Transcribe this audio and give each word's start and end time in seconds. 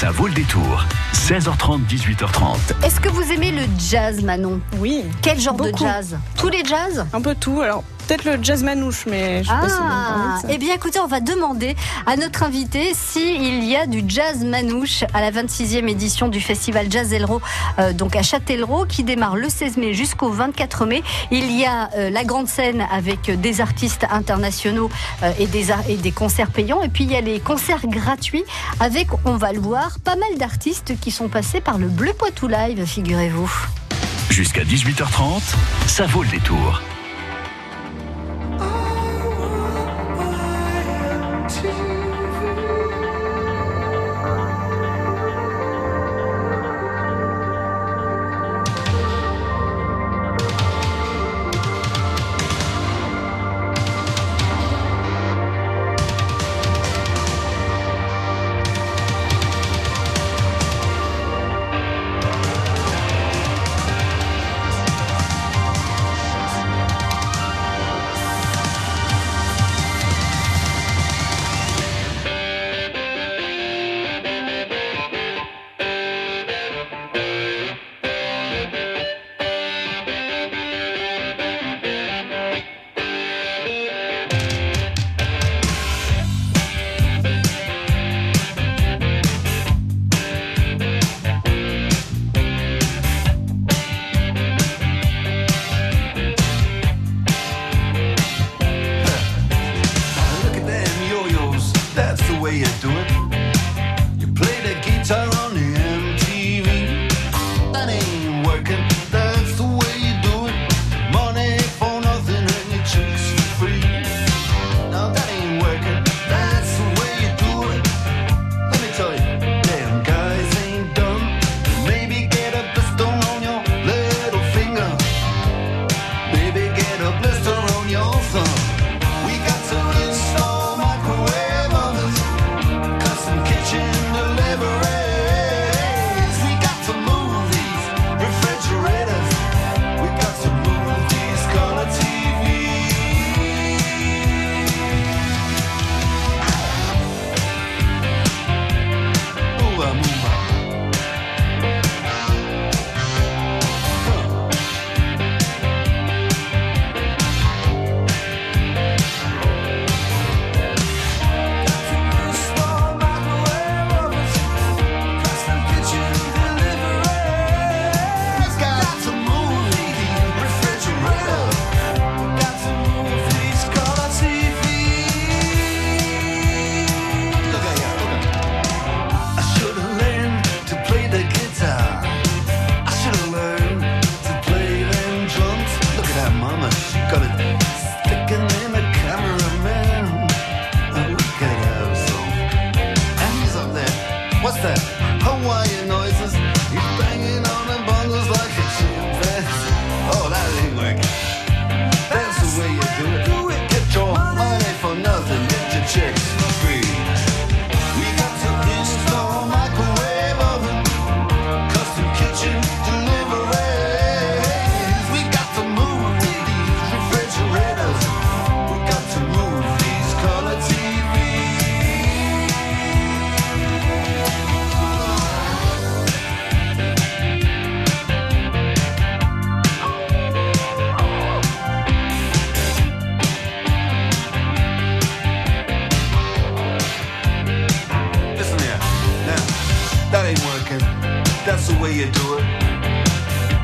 Ça 0.00 0.10
vaut 0.10 0.28
le 0.28 0.32
détour. 0.32 0.86
16h30, 1.12 1.80
18h30. 1.86 2.82
Est-ce 2.82 2.98
que 3.00 3.10
vous 3.10 3.32
aimez 3.32 3.50
le 3.52 3.64
jazz, 3.78 4.22
Manon? 4.22 4.58
Oui. 4.78 5.04
Quel 5.20 5.38
genre 5.38 5.58
de 5.58 5.70
jazz? 5.76 6.16
Tous 6.38 6.48
les 6.48 6.64
jazz? 6.64 7.04
Un 7.12 7.20
peu 7.20 7.34
tout. 7.34 7.60
Alors, 7.60 7.84
peut-être 8.10 8.24
le 8.24 8.42
jazz 8.42 8.64
manouche, 8.64 9.04
mais 9.06 9.44
je 9.44 9.48
sais 9.48 9.54
pas 9.54 9.68
si 9.68 9.74
on 9.74 10.40
ça. 10.40 10.48
eh 10.50 10.58
bien 10.58 10.74
écoutez, 10.74 10.98
on 10.98 11.06
va 11.06 11.20
demander 11.20 11.76
à 12.06 12.16
notre 12.16 12.42
invité 12.42 12.92
s'il 12.92 13.62
y 13.64 13.76
a 13.76 13.86
du 13.86 14.02
jazz 14.08 14.42
manouche 14.44 15.04
à 15.14 15.20
la 15.20 15.30
26e 15.30 15.88
édition 15.88 16.26
du 16.26 16.40
festival 16.40 16.86
Jazz 16.90 17.12
Elro, 17.12 17.40
euh, 17.78 17.92
donc 17.92 18.16
à 18.16 18.22
Châtellerault, 18.22 18.84
qui 18.86 19.04
démarre 19.04 19.36
le 19.36 19.48
16 19.48 19.76
mai 19.76 19.94
jusqu'au 19.94 20.30
24 20.30 20.86
mai. 20.86 21.02
Il 21.30 21.56
y 21.56 21.64
a 21.64 21.88
euh, 21.96 22.10
la 22.10 22.24
grande 22.24 22.48
scène 22.48 22.84
avec 22.92 23.28
euh, 23.28 23.36
des 23.36 23.60
artistes 23.60 24.04
internationaux 24.10 24.90
euh, 25.22 25.30
et, 25.38 25.46
des, 25.46 25.70
ar- 25.70 25.88
et 25.88 25.96
des 25.96 26.10
concerts 26.12 26.50
payants. 26.50 26.82
Et 26.82 26.88
puis 26.88 27.04
il 27.04 27.12
y 27.12 27.16
a 27.16 27.20
les 27.20 27.38
concerts 27.38 27.86
gratuits 27.86 28.44
avec, 28.80 29.06
on 29.24 29.36
va 29.36 29.52
le 29.52 29.60
voir, 29.60 29.98
pas 30.02 30.16
mal 30.16 30.36
d'artistes 30.36 30.94
qui 31.00 31.12
sont 31.12 31.28
passés 31.28 31.60
par 31.60 31.78
le 31.78 31.86
Bleu 31.86 32.12
Poitou 32.12 32.48
Live, 32.48 32.84
figurez-vous. 32.86 33.50
Jusqu'à 34.30 34.62
18h30, 34.64 35.40
ça 35.86 36.06
vaut 36.06 36.22
le 36.24 36.28
détour. 36.28 36.80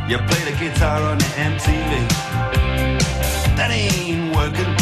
You 0.09 0.19
play 0.19 0.45
the 0.45 0.57
guitar 0.57 1.03
on 1.03 1.19
the 1.19 1.25
MTV. 1.25 2.09
That 3.57 3.71
ain't 3.73 4.37
working. 4.37 4.76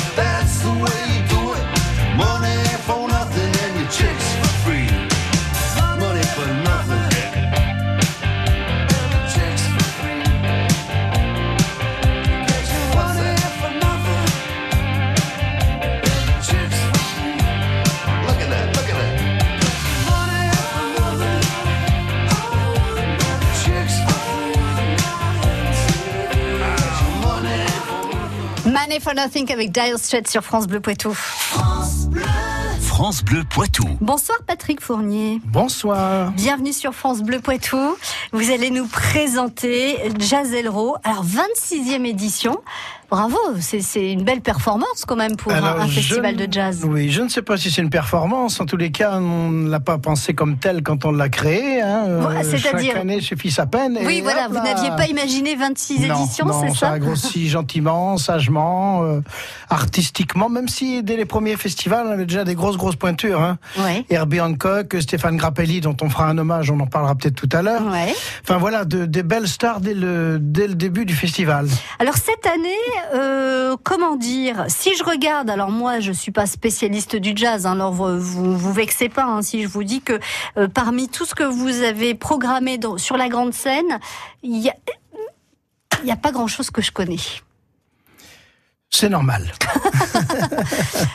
Money 28.75 28.99
for 28.99 29.15
Nothing 29.15 29.53
avec 29.53 29.71
Dire 29.71 29.97
Straits 30.01 30.29
sur 30.29 30.43
France 30.43 30.67
Bleu 30.67 30.81
Poitou. 30.81 31.15
France 32.81 33.23
Bleu 33.23 33.45
Poitou. 33.49 33.87
Bonsoir 34.01 34.39
Patrick 34.49 34.81
Fournier. 34.81 35.41
Bonsoir. 35.45 36.33
Bienvenue 36.33 36.73
sur 36.73 36.93
France 36.93 37.23
Bleu 37.23 37.39
Poitou. 37.39 37.97
Vous 38.33 38.51
allez 38.51 38.71
nous 38.71 38.89
présenter 38.89 39.97
Jazz 40.19 40.53
Elro. 40.53 40.97
Alors 41.05 41.25
26e 41.25 42.05
édition. 42.05 42.61
Bravo, 43.15 43.39
c'est 43.61 44.11
une 44.11 44.25
belle 44.25 44.41
performance 44.41 45.05
quand 45.07 45.15
même 45.15 45.37
pour 45.37 45.53
un- 45.53 45.57
Alors, 45.63 45.81
un 45.83 45.87
je 45.87 46.01
festival 46.01 46.35
ne- 46.35 46.47
de 46.47 46.53
jazz. 46.53 46.81
Oui, 46.85 47.13
je 47.13 47.23
ne 47.23 47.29
sais 47.29 47.43
pas 47.43 47.57
si 47.57 47.71
c'est 47.71 47.81
une 47.81 47.89
performance. 47.89 48.61
En 48.61 48.67
tous 48.67 48.77
les 48.77 48.91
cas, 48.91 49.19
on 49.19 49.51
ne 49.51 49.71
l'a 49.71 49.79
pas 49.79 49.99
pensé 49.99 50.35
comme 50.35 50.57
tel 50.57 50.83
quand 50.83 51.05
on 51.05 51.13
l'a 51.13 51.29
créé. 51.29 51.81
Hein. 51.81 52.07
Euh, 52.09 52.59
Chaque 52.59 52.75
année 52.97 53.21
suffit 53.21 53.53
sa 53.53 53.67
peine. 53.67 53.97
Oui, 54.05 54.17
et 54.17 54.21
voilà, 54.21 54.49
vous 54.49 54.55
n'aviez 54.55 54.89
pas 54.97 55.07
imaginé 55.07 55.55
26 55.55 56.09
non, 56.09 56.17
éditions, 56.25 56.47
c'est 56.61 56.71
ça 56.71 56.75
ça 56.75 56.91
a 56.91 56.99
grossi 56.99 57.49
gentiment, 57.49 58.17
sagement, 58.19 59.05
euh, 59.05 59.21
artistiquement, 59.71 60.49
même 60.49 60.67
si 60.69 61.05
dès 61.05 61.17
les 61.17 61.25
premiers 61.25 61.55
festivals, 61.57 62.07
on 62.09 62.11
avait 62.11 62.27
déjà 62.27 62.43
des 62.43 62.57
grosses, 62.57 62.77
grosses 62.77 62.97
pointures. 62.97 63.41
Hein. 63.41 63.59
Ouais. 63.79 64.05
Herbie 64.11 64.41
Hancock, 64.41 64.97
Stéphane 65.01 65.37
Grappelli, 65.37 65.81
dont 65.81 65.97
on 66.03 66.11
fera 66.11 66.27
un 66.29 66.37
hommage, 66.39 66.69
on 66.73 66.81
en 66.81 66.87
parlera 66.89 67.15
peut-être 67.15 67.37
tout 67.37 67.49
à 67.57 67.63
l'heure. 67.63 67.83
Ouais. 67.87 68.13
Enfin 68.43 68.59
voilà, 68.59 68.85
de- 68.85 69.05
des 69.07 69.23
belles 69.23 69.47
stars 69.49 69.81
dès 69.81 69.95
le, 69.95 70.39
dès 70.41 70.67
le 70.67 70.75
début 70.75 71.05
du 71.05 71.15
festival. 71.15 71.69
Alors 72.01 72.17
cette 72.17 72.45
année, 72.47 72.71
euh, 73.13 73.77
comment 73.83 74.17
dire 74.17 74.65
Si 74.69 74.97
je 74.97 75.05
regarde, 75.05 75.51
alors 75.51 75.71
moi 75.71 76.01
je 76.01 76.13
suis 76.13 76.33
pas 76.33 76.47
spécialiste 76.47 77.17
du 77.17 77.33
jazz, 77.37 77.67
hein, 77.67 77.73
alors 77.73 77.93
vous 77.93 78.19
vous, 78.21 78.57
vous 78.57 78.73
vexez 78.73 79.09
pas 79.09 79.25
hein, 79.25 79.43
si 79.43 79.63
je 79.63 79.69
vous 79.69 79.85
dis 79.85 80.01
que 80.01 80.19
euh, 80.57 80.69
parmi 80.69 81.09
tout 81.09 81.25
ce 81.27 81.35
que 81.35 81.45
vous 81.45 81.83
avez 81.83 82.15
programmé 82.15 82.79
dans- 82.79 82.99
sur 82.99 83.17
la 83.17 83.29
grande 83.29 83.53
scène, 83.55 83.99
il 84.43 84.59
y 84.59 84.71
a 84.71 84.75
y 86.05 86.11
a 86.11 86.17
pas 86.17 86.33
grand 86.33 86.47
chose 86.47 86.71
que 86.71 86.83
je 86.83 86.93
connais. 86.93 87.17
C'est 88.91 89.09
normal. 89.09 89.53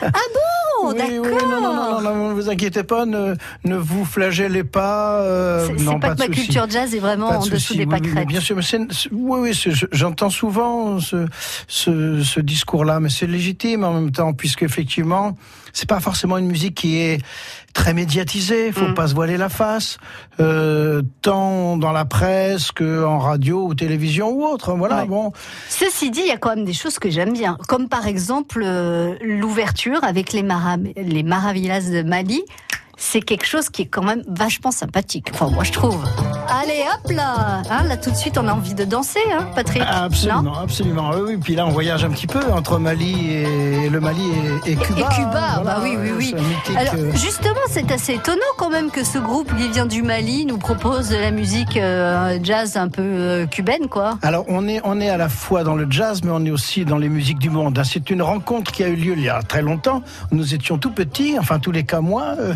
Oh, 0.02 0.59
Oui, 0.88 0.94
d'accord. 0.96 1.10
oui, 1.24 1.44
non, 1.50 1.60
non, 1.60 1.74
non, 1.74 2.00
non, 2.00 2.28
ne 2.30 2.34
vous 2.34 2.48
inquiétez 2.50 2.82
pas, 2.82 3.04
ne, 3.06 3.34
ne 3.64 3.76
vous 3.76 4.04
flagellez 4.04 4.64
pas. 4.64 5.20
euh, 5.20 5.66
C'est- 5.76 5.84
pas, 5.84 5.98
pas 5.98 6.08
que 6.10 6.14
de 6.14 6.28
ma 6.28 6.34
culture 6.34 6.66
jazz 6.70 6.94
est 6.94 6.98
vraiment 6.98 7.28
Pas 7.28 7.34
de 7.34 7.38
en 7.38 7.44
dessous 7.46 7.58
souci, 7.58 7.76
des 7.78 7.84
oui, 7.84 7.90
oui, 7.92 8.00
pâquerettes. 8.00 8.28
bien 8.28 8.40
sûr, 8.40 8.56
mais 8.56 8.62
oui, 9.12 9.50
oui, 9.52 9.74
j'entends 9.92 10.30
souvent 10.30 10.98
ce, 11.00 11.26
ce, 11.68 12.22
ce 12.22 12.40
discours-là, 12.40 13.00
mais 13.00 13.08
c'est 13.10 13.26
légitime 13.26 13.84
en 13.84 13.92
même 13.92 14.10
temps, 14.10 14.32
puisque 14.32 14.62
effectivement, 14.62 15.36
c'est 15.72 15.88
pas 15.88 16.00
forcément 16.00 16.38
une 16.38 16.46
musique 16.46 16.74
qui 16.74 16.98
est 16.98 17.20
très 17.72 17.94
médiatisée. 17.94 18.68
Il 18.68 18.72
faut 18.72 18.88
Mm. 18.88 18.94
pas 18.94 19.06
se 19.06 19.14
voiler 19.14 19.36
la 19.36 19.48
face, 19.48 19.98
euh, 20.40 21.02
tant 21.22 21.76
dans 21.76 21.92
la 21.92 22.04
presse 22.04 22.72
que 22.72 23.04
en 23.04 23.18
radio 23.20 23.64
ou 23.66 23.74
télévision 23.74 24.30
ou 24.30 24.44
autre. 24.44 24.72
Voilà, 24.74 25.02
Ouais. 25.02 25.06
bon. 25.06 25.32
Ceci 25.68 26.10
dit, 26.10 26.20
il 26.22 26.26
y 26.26 26.32
a 26.32 26.36
quand 26.36 26.56
même 26.56 26.64
des 26.64 26.72
choses 26.72 26.98
que 26.98 27.08
j'aime 27.10 27.32
bien, 27.32 27.56
comme 27.68 27.88
par 27.88 28.08
exemple 28.08 28.62
euh, 28.66 29.14
l'ouverture 29.22 30.02
avec 30.02 30.32
les, 30.32 30.42
les 30.96 31.22
Maravillas 31.22 31.90
de 31.90 32.02
Mali. 32.02 32.42
C'est 33.02 33.22
quelque 33.22 33.46
chose 33.46 33.70
qui 33.70 33.82
est 33.82 33.86
quand 33.86 34.02
même 34.04 34.22
vachement 34.28 34.70
sympathique. 34.70 35.28
Enfin, 35.32 35.48
moi, 35.48 35.64
je 35.64 35.72
trouve. 35.72 36.04
Allez, 36.48 36.82
hop 36.82 37.10
là 37.12 37.62
Hein, 37.70 37.84
Là, 37.84 37.96
tout 37.96 38.10
de 38.10 38.14
suite, 38.14 38.36
on 38.36 38.46
a 38.46 38.52
envie 38.52 38.74
de 38.74 38.84
danser, 38.84 39.20
hein, 39.32 39.46
Patrick 39.54 39.82
Ah, 39.86 40.04
Absolument, 40.04 40.42
Non 40.42 40.54
absolument. 40.54 41.10
Oui, 41.14 41.20
oui. 41.28 41.36
Puis 41.42 41.54
là, 41.54 41.66
on 41.66 41.70
voyage 41.70 42.04
un 42.04 42.10
petit 42.10 42.26
peu 42.26 42.40
entre 42.52 42.78
Mali 42.78 43.32
et 43.32 43.88
le 43.88 44.00
Mali 44.00 44.22
et, 44.66 44.72
et 44.72 44.76
Cuba. 44.76 45.00
Et 45.10 45.14
Cuba, 45.14 45.62
bah 45.64 45.78
oui, 45.82 45.96
oui, 45.98 46.10
oui. 46.14 46.34
mythique, 46.34 46.76
Alors, 46.76 46.94
euh, 46.94 47.10
justement, 47.14 47.54
c'est 47.70 47.90
assez 47.90 48.14
étonnant 48.14 48.36
quand 48.58 48.68
même 48.68 48.90
que 48.90 49.02
ce 49.02 49.16
groupe 49.18 49.50
qui 49.56 49.68
vient 49.70 49.86
du 49.86 50.02
Mali 50.02 50.44
nous 50.44 50.58
propose 50.58 51.08
de 51.08 51.16
la 51.16 51.30
musique 51.30 51.78
euh, 51.78 52.38
jazz 52.42 52.76
un 52.76 52.88
peu 52.88 53.02
euh, 53.02 53.46
cubaine, 53.46 53.88
quoi. 53.88 54.18
Alors 54.22 54.44
on 54.48 54.68
est 54.68 54.80
on 54.84 55.00
est 55.00 55.08
à 55.08 55.16
la 55.16 55.30
fois 55.30 55.64
dans 55.64 55.74
le 55.74 55.86
jazz, 55.90 56.20
mais 56.22 56.30
on 56.32 56.44
est 56.44 56.50
aussi 56.50 56.84
dans 56.84 56.98
les 56.98 57.08
musiques 57.08 57.38
du 57.38 57.48
monde. 57.48 57.78
hein. 57.78 57.84
C'est 57.84 58.10
une 58.10 58.20
rencontre 58.22 58.70
qui 58.72 58.84
a 58.84 58.88
eu 58.88 58.96
lieu 58.96 59.14
il 59.16 59.22
y 59.22 59.30
a 59.30 59.40
très 59.42 59.62
longtemps. 59.62 60.02
Nous 60.32 60.52
étions 60.54 60.76
tout 60.76 60.90
petits, 60.90 61.38
enfin 61.38 61.58
tous 61.58 61.72
les 61.72 61.84
cas 61.84 62.00
moi. 62.02 62.34
euh, 62.38 62.52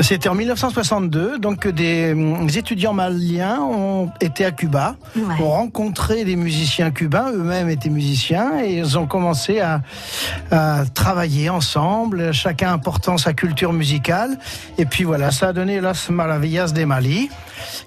C'était 0.00 0.28
en 0.28 0.34
1962, 0.34 1.38
donc 1.38 1.66
des, 1.68 2.12
hum, 2.12 2.48
étudiants 2.54 2.92
maliens 2.92 3.60
ont 3.60 4.10
été 4.20 4.44
à 4.44 4.50
Cuba, 4.50 4.96
Ouais. 5.16 5.22
ont 5.40 5.50
rencontré 5.50 6.24
des 6.24 6.36
musiciens 6.36 6.90
cubains, 6.90 7.30
eux-mêmes 7.32 7.68
étaient 7.68 7.90
musiciens, 7.90 8.60
et 8.62 8.78
ils 8.78 8.98
ont 8.98 9.06
commencé 9.06 9.60
à, 9.60 9.80
à 10.50 10.84
travailler 10.92 11.50
ensemble, 11.50 12.32
chacun 12.32 12.72
apportant 12.72 13.18
sa 13.18 13.32
culture 13.32 13.72
musicale. 13.72 14.38
Et 14.78 14.84
puis 14.86 15.04
voilà, 15.04 15.30
ça 15.30 15.48
a 15.48 15.52
donné 15.52 15.80
Las 15.80 16.08
Maravillas 16.10 16.72
des 16.72 16.86
Mali, 16.86 17.30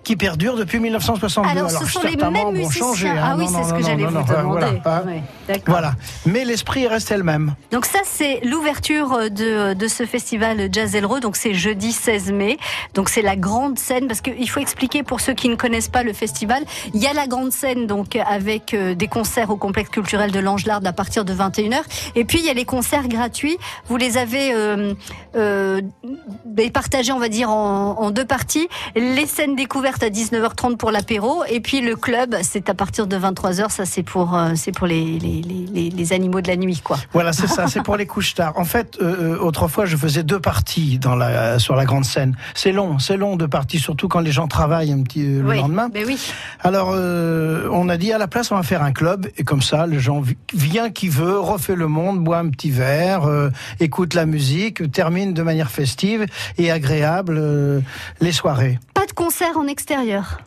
qui 0.03 0.15
perdure 0.15 0.55
depuis 0.55 0.79
1962. 0.79 1.49
Alors, 1.57 1.69
ce 1.69 1.85
sont 1.85 2.01
les 2.03 2.15
mêmes 2.15 2.51
musiciens. 2.51 2.85
changé, 2.87 3.09
hein. 3.09 3.21
Ah 3.23 3.35
oui, 3.37 3.47
c'est 3.47 3.63
ce 3.63 3.73
que 3.73 3.81
j'allais 3.83 4.05
vous 4.05 4.09
demander. 4.11 4.33
Voilà, 4.43 4.67
hein. 4.85 5.03
Ouais. 5.49 5.61
Voilà. 5.65 5.93
Mais 6.25 6.45
l'esprit 6.45 6.87
reste 6.87 7.11
elle-même. 7.11 7.55
Donc 7.71 7.85
ça, 7.85 7.99
c'est 8.05 8.39
l'ouverture 8.43 9.29
de, 9.29 9.73
de 9.73 9.87
ce 9.87 10.05
festival 10.05 10.69
Jazz 10.71 10.95
Elro. 10.95 11.19
Donc 11.19 11.35
c'est 11.35 11.53
jeudi 11.53 11.91
16 11.91 12.31
mai. 12.31 12.57
Donc 12.93 13.09
c'est 13.09 13.21
la 13.21 13.35
grande 13.35 13.77
scène 13.77 14.07
parce 14.07 14.21
qu'il 14.21 14.49
faut 14.49 14.59
expliquer 14.59 15.03
pour 15.03 15.19
ceux 15.21 15.33
qui 15.33 15.49
ne 15.49 15.55
connaissent 15.55 15.89
pas 15.89 16.03
le 16.03 16.13
festival. 16.13 16.63
Il 16.93 17.01
y 17.01 17.07
a 17.07 17.13
la 17.13 17.27
grande 17.27 17.51
scène 17.51 17.87
donc 17.87 18.15
avec 18.15 18.73
euh, 18.73 18.95
des 18.95 19.07
concerts 19.07 19.49
au 19.49 19.57
complexe 19.57 19.89
culturel 19.89 20.31
de 20.31 20.39
l'Angelard 20.39 20.81
à 20.85 20.93
partir 20.93 21.25
de 21.25 21.33
21h. 21.33 21.81
Et 22.15 22.25
puis 22.25 22.39
il 22.39 22.45
y 22.45 22.49
a 22.49 22.53
les 22.53 22.65
concerts 22.65 23.07
gratuits. 23.07 23.57
Vous 23.87 23.97
les 23.97 24.17
avez 24.17 24.53
euh, 24.53 24.93
euh, 25.35 25.81
partagés, 26.73 27.11
on 27.11 27.19
va 27.19 27.29
dire, 27.29 27.49
en, 27.49 27.99
en 27.99 28.11
deux 28.11 28.25
parties. 28.25 28.67
Les 28.95 29.25
scènes 29.25 29.55
découvertes 29.57 30.03
à 30.03 30.09
19h30 30.09 30.77
pour 30.77 30.91
l'apéro. 30.91 31.43
Et 31.49 31.59
puis 31.59 31.81
le 31.81 31.95
club, 31.97 32.35
c'est 32.43 32.69
à 32.69 32.73
partir 32.73 33.07
de 33.07 33.17
23h. 33.17 33.69
Ça 33.69 33.83
c'est 33.85 34.03
pour, 34.03 34.37
euh, 34.37 34.51
c'est 34.55 34.71
pour 34.71 34.87
les, 34.87 35.19
les, 35.19 35.89
les, 35.89 36.13
animaux 36.13 36.39
de 36.39 36.47
la 36.47 36.55
nuit, 36.55 36.79
quoi. 36.81 36.97
Voilà, 37.11 37.33
c'est 37.33 37.47
ça, 37.47 37.67
c'est 37.67 37.83
pour 37.83 37.97
les 37.97 38.05
couches 38.05 38.33
tard. 38.35 38.53
En 38.55 38.63
fait, 38.63 38.97
euh, 39.01 39.35
euh, 39.35 39.39
autrefois, 39.39 39.85
je 39.85 39.97
faisais 39.97 40.23
deux 40.23 40.39
parties 40.39 40.99
dans 40.99 41.15
la, 41.15 41.59
sur 41.59 41.75
la 41.75 41.83
grande 41.85 42.05
scène. 42.05 42.37
C'est 42.53 42.71
long, 42.71 42.99
c'est 42.99 43.17
long 43.17 43.35
deux 43.35 43.47
parties, 43.47 43.79
surtout 43.79 44.07
quand 44.07 44.21
les 44.21 44.31
gens 44.31 44.47
travaillent 44.47 44.93
un 44.93 45.01
petit 45.01 45.25
euh, 45.25 45.41
le 45.41 45.49
oui, 45.49 45.57
lendemain. 45.57 45.89
ben 45.89 46.05
oui. 46.07 46.17
Alors, 46.61 46.89
on 46.89 47.89
a 47.89 47.97
dit 47.97 48.13
à 48.13 48.17
la 48.17 48.27
place, 48.27 48.51
on 48.51 48.55
va 48.55 48.63
faire 48.63 48.83
un 48.83 48.91
club, 48.93 49.27
et 49.37 49.43
comme 49.43 49.61
ça, 49.61 49.85
les 49.87 49.99
gens 49.99 50.21
vi- 50.21 50.37
vient 50.53 50.89
qui 50.91 51.09
veut, 51.09 51.39
refait 51.39 51.75
le 51.75 51.87
monde, 51.87 52.23
boit 52.23 52.37
un 52.37 52.49
petit 52.49 52.69
verre, 52.71 53.23
écoute 53.79 54.13
la 54.13 54.25
musique, 54.25 54.91
termine 54.91 55.33
de 55.33 55.41
manière 55.41 55.71
festive 55.71 56.25
et 56.57 56.71
agréable 56.71 57.41
les 58.21 58.31
soirées. 58.31 58.79
De 59.07 59.13
concert 59.13 59.55
en 59.55 59.67
extérieur. 59.67 60.41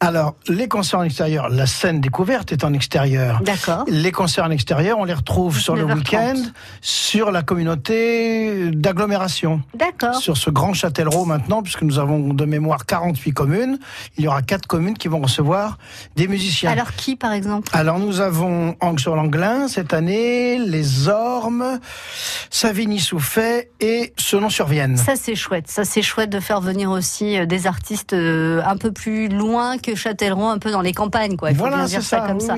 Alors, 0.00 0.36
les 0.46 0.68
concerts 0.68 1.00
en 1.00 1.02
extérieur, 1.02 1.48
la 1.48 1.66
scène 1.66 2.00
découverte 2.00 2.52
est 2.52 2.62
en 2.62 2.72
extérieur. 2.72 3.40
D'accord. 3.42 3.84
Les 3.88 4.12
concerts 4.12 4.44
en 4.44 4.50
extérieur, 4.50 4.96
on 4.98 5.04
les 5.04 5.12
retrouve 5.12 5.58
sur 5.58 5.74
le 5.74 5.86
19h30. 5.86 5.94
week-end, 5.96 6.42
sur 6.80 7.32
la 7.32 7.42
communauté 7.42 8.70
d'agglomération. 8.70 9.60
D'accord. 9.74 10.14
Sur 10.14 10.36
ce 10.36 10.50
grand 10.50 10.72
Châtellerault 10.72 11.24
maintenant, 11.24 11.64
puisque 11.64 11.82
nous 11.82 11.98
avons 11.98 12.32
de 12.32 12.44
mémoire 12.44 12.86
48 12.86 13.32
communes, 13.32 13.78
il 14.16 14.24
y 14.24 14.28
aura 14.28 14.42
quatre 14.42 14.68
communes 14.68 14.96
qui 14.96 15.08
vont 15.08 15.20
recevoir 15.20 15.78
des 16.14 16.28
musiciens. 16.28 16.70
Alors 16.70 16.92
qui, 16.92 17.16
par 17.16 17.32
exemple? 17.32 17.68
Alors 17.72 17.98
nous 17.98 18.20
avons 18.20 18.76
Angle 18.80 19.00
sur 19.00 19.16
l'Anglin 19.16 19.66
cette 19.66 19.92
année, 19.92 20.58
les 20.58 21.08
Ormes, 21.08 21.80
Savigny-Souffet 22.50 23.70
et 23.80 24.12
Selon-sur-Vienne. 24.16 24.96
Ça, 24.96 25.16
c'est 25.16 25.34
chouette. 25.34 25.68
Ça, 25.68 25.84
c'est 25.84 26.02
chouette 26.02 26.30
de 26.30 26.40
faire 26.40 26.60
venir 26.60 26.90
aussi 26.90 27.36
euh, 27.36 27.46
des 27.46 27.66
artistes 27.66 28.12
euh, 28.12 28.62
un 28.64 28.76
peu 28.76 28.92
plus 28.92 29.28
loin 29.28 29.76
que 29.78 29.87
Châtellerault, 29.94 30.46
un 30.48 30.58
peu 30.58 30.70
dans 30.70 30.80
les 30.80 30.92
campagnes, 30.92 31.36
quoi. 31.36 31.50
Il 31.50 31.56
faut 31.56 31.60
Voilà, 31.62 31.76
bien 31.78 31.84
dire 31.86 32.02
ça, 32.02 32.20
ça, 32.20 32.26
comme 32.26 32.38
oui, 32.38 32.46
ça. 32.46 32.54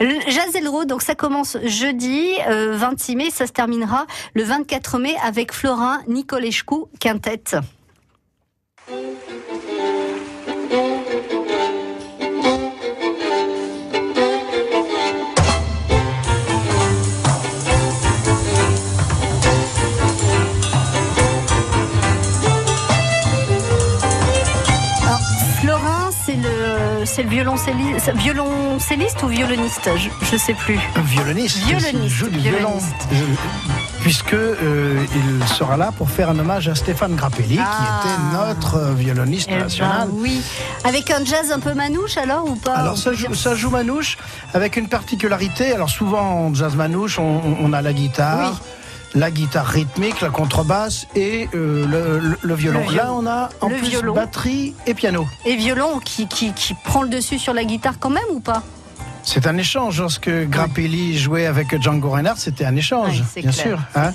oui. 0.00 0.20
Jazelro, 0.28 0.84
donc 0.84 1.02
ça 1.02 1.14
commence 1.14 1.56
jeudi 1.64 2.22
euh, 2.48 2.76
26 2.76 3.16
mai, 3.16 3.30
ça 3.30 3.46
se 3.46 3.52
terminera 3.52 4.06
le 4.34 4.42
24 4.44 4.98
mai 4.98 5.14
avec 5.24 5.52
Florin 5.52 6.00
Nicolescu 6.08 6.74
Quintette. 7.00 7.56
C'est 27.14 27.22
le 27.24 27.28
violoncelliste, 27.28 28.10
violoncelliste 28.14 29.22
ou 29.22 29.28
violoniste 29.28 29.88
je, 29.96 30.08
je 30.30 30.36
sais 30.36 30.54
plus. 30.54 30.78
Un 30.96 31.02
violoniste. 31.02 31.58
Violoniste, 31.58 31.94
Il 32.04 32.08
joue 32.08 32.28
du 32.28 32.38
violoniste. 32.38 32.94
violon. 33.10 33.36
Puisque 34.00 34.32
euh, 34.34 35.04
il 35.14 35.46
sera 35.48 35.76
là 35.76 35.92
pour 35.96 36.10
faire 36.10 36.30
un 36.30 36.38
hommage 36.38 36.68
à 36.68 36.74
Stéphane 36.74 37.14
Grappelli, 37.14 37.58
Ah. 37.62 38.00
qui 38.02 38.08
était 38.08 38.18
notre 38.36 38.94
violoniste 38.94 39.48
Eh 39.50 39.54
ben 39.56 39.62
national. 39.64 40.08
oui. 40.12 40.40
Avec 40.84 41.10
un 41.10 41.24
jazz 41.24 41.52
un 41.52 41.60
peu 41.60 41.74
manouche 41.74 42.16
alors 42.16 42.48
ou 42.48 42.56
pas 42.56 42.74
Alors 42.74 42.96
ça 42.98 43.12
joue, 43.12 43.34
ça 43.34 43.54
joue 43.54 43.70
manouche 43.70 44.16
avec 44.54 44.76
une 44.76 44.88
particularité. 44.88 45.72
Alors 45.72 45.90
souvent 45.90 46.46
en 46.46 46.54
jazz 46.54 46.74
manouche, 46.74 47.18
on, 47.18 47.22
on- 47.44 47.56
on 47.60 47.72
a 47.72 47.82
la 47.82 47.92
guitare, 47.92 48.60
la 49.14 49.30
guitare 49.30 49.66
rythmique, 49.66 50.20
la 50.20 50.30
contrebasse 50.30 51.06
et 51.14 51.48
euh, 51.54 51.86
le, 51.86 52.18
le- 52.18 52.38
le 52.42 52.54
violon. 52.54 52.80
Le 52.80 52.84
violon. 52.90 52.96
Là 52.96 53.12
on 53.14 53.26
a 53.26 53.48
en 53.60 53.68
plus 53.68 53.78
violon. 53.88 54.14
batterie 54.14 54.74
et 54.86 54.94
piano. 54.94 55.26
Et 55.44 55.56
violon 55.56 55.98
qui, 56.04 56.26
qui, 56.28 56.52
qui 56.52 56.74
prend 56.84 57.02
le 57.02 57.08
dessus 57.08 57.38
sur 57.38 57.52
la 57.52 57.64
guitare 57.64 57.94
quand 58.00 58.10
même 58.10 58.24
ou 58.32 58.40
pas? 58.40 58.62
C'est 59.24 59.46
un 59.46 59.56
échange. 59.56 60.00
Lorsque 60.00 60.28
Grappelli 60.28 61.16
jouait 61.18 61.46
avec 61.46 61.80
Django 61.80 62.10
Reinhardt, 62.10 62.38
c'était 62.40 62.64
un 62.64 62.74
échange, 62.76 63.22
c'est 63.32 63.40
bien 63.42 63.50
clair, 63.50 63.66
sûr. 63.66 63.78
hein. 63.94 64.12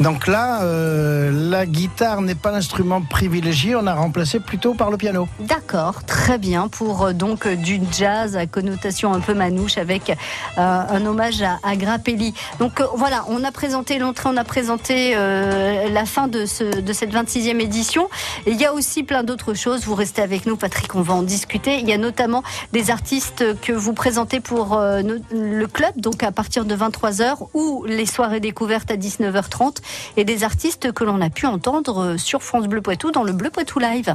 Donc 0.00 0.26
là, 0.26 0.62
euh, 0.62 1.50
la 1.50 1.66
guitare 1.66 2.20
n'est 2.22 2.34
pas 2.36 2.52
l'instrument 2.52 3.02
privilégié. 3.02 3.74
On 3.76 3.86
a 3.86 3.94
remplacé 3.94 4.38
plutôt 4.40 4.74
par 4.74 4.90
le 4.90 4.96
piano. 4.96 5.28
D'accord, 5.40 6.04
très 6.04 6.38
bien 6.38 6.68
pour 6.68 7.06
euh, 7.06 7.12
donc 7.12 7.46
euh, 7.46 7.56
du 7.56 7.80
jazz 7.96 8.36
à 8.36 8.46
connotation 8.46 9.12
un 9.12 9.20
peu 9.20 9.34
manouche 9.34 9.78
avec 9.78 10.10
euh, 10.10 10.14
un 10.56 11.04
hommage 11.06 11.42
à, 11.42 11.58
à 11.64 11.74
Grappelli. 11.76 12.32
Donc 12.60 12.80
euh, 12.80 12.86
voilà, 12.94 13.24
on 13.28 13.42
a 13.42 13.50
présenté 13.52 13.98
l'entrée, 13.98 14.28
on 14.32 14.36
a 14.36 14.44
présenté 14.44 15.14
la 15.16 16.04
fin 16.06 16.28
de, 16.28 16.46
ce, 16.46 16.80
de 16.80 16.92
cette 16.92 17.12
26e 17.12 17.60
édition. 17.60 18.08
Et 18.46 18.52
il 18.52 18.60
y 18.60 18.64
a 18.64 18.72
aussi 18.72 19.02
plein 19.02 19.22
d'autres 19.24 19.54
choses. 19.54 19.84
Vous 19.84 19.94
restez 19.94 20.22
avec 20.22 20.46
nous, 20.46 20.56
Patrick, 20.56 20.94
on 20.94 21.02
va 21.02 21.14
en 21.14 21.22
discuter. 21.22 21.78
Il 21.80 21.88
y 21.88 21.92
a 21.92 21.98
notamment 21.98 22.42
des 22.72 22.90
artistes 22.90 23.44
que 23.60 23.72
vous 23.72 23.92
présentez 23.92 24.35
pour 24.40 24.74
euh, 24.74 25.02
le 25.30 25.66
club, 25.66 25.92
donc 25.96 26.22
à 26.22 26.32
partir 26.32 26.64
de 26.64 26.74
23h 26.74 27.48
ou 27.54 27.84
les 27.86 28.06
soirées 28.06 28.40
découvertes 28.40 28.90
à 28.90 28.96
19h30 28.96 29.78
et 30.16 30.24
des 30.24 30.44
artistes 30.44 30.92
que 30.92 31.04
l'on 31.04 31.20
a 31.20 31.30
pu 31.30 31.46
entendre 31.46 31.98
euh, 32.02 32.18
sur 32.18 32.42
France 32.42 32.66
Bleu 32.66 32.82
Poitou 32.82 33.10
dans 33.10 33.22
le 33.22 33.32
Bleu 33.32 33.50
Poitou 33.50 33.78
Live. 33.78 34.14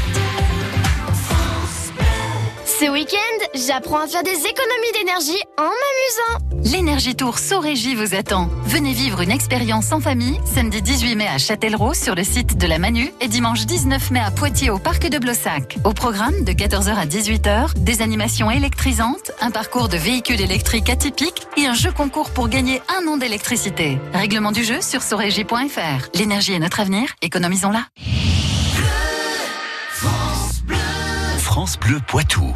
Ce 2.81 2.89
week-end, 2.89 3.45
j'apprends 3.53 4.01
à 4.01 4.07
faire 4.07 4.23
des 4.23 4.31
économies 4.31 4.91
d'énergie 4.97 5.39
en 5.59 5.65
m'amusant. 5.65 6.63
L'Énergie 6.63 7.15
Tour 7.15 7.37
Sorégie 7.37 7.93
vous 7.93 8.15
attend. 8.15 8.49
Venez 8.63 8.93
vivre 8.93 9.21
une 9.21 9.29
expérience 9.29 9.91
en 9.91 9.99
famille, 9.99 10.39
samedi 10.45 10.81
18 10.81 11.15
mai 11.15 11.27
à 11.27 11.37
Châtellerault 11.37 11.93
sur 11.93 12.15
le 12.15 12.23
site 12.23 12.57
de 12.57 12.65
la 12.65 12.79
Manu 12.79 13.13
et 13.21 13.27
dimanche 13.27 13.67
19 13.67 14.09
mai 14.09 14.21
à 14.21 14.31
Poitiers 14.31 14.71
au 14.71 14.79
parc 14.79 15.07
de 15.07 15.19
Blossac. 15.19 15.77
Au 15.83 15.93
programme 15.93 16.43
de 16.43 16.53
14h 16.53 16.95
à 16.95 17.05
18h, 17.05 17.77
des 17.77 18.01
animations 18.01 18.49
électrisantes, 18.49 19.31
un 19.41 19.51
parcours 19.51 19.87
de 19.87 19.97
véhicules 19.97 20.41
électriques 20.41 20.89
atypiques 20.89 21.45
et 21.57 21.67
un 21.67 21.75
jeu 21.75 21.91
concours 21.91 22.31
pour 22.31 22.49
gagner 22.49 22.81
un 22.97 23.07
an 23.07 23.17
d'électricité. 23.17 23.99
Règlement 24.11 24.51
du 24.51 24.63
jeu 24.63 24.81
sur 24.81 25.03
sorégie.fr. 25.03 26.09
L'énergie 26.15 26.53
est 26.53 26.59
notre 26.59 26.79
avenir, 26.79 27.13
économisons-la. 27.21 27.85
France 31.37 31.77
Bleu 31.77 31.99
Poitou. 32.07 32.55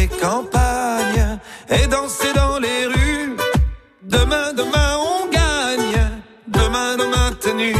les 0.00 0.08
campagnes 0.08 1.38
et 1.68 1.86
danser 1.86 2.32
dans 2.34 2.58
les 2.58 2.86
rues. 2.86 3.36
Demain, 4.02 4.52
demain, 4.54 4.92
on 5.12 5.28
gagne. 5.28 6.00
Demain, 6.48 6.96
demain, 6.96 7.32
tenu. 7.40 7.74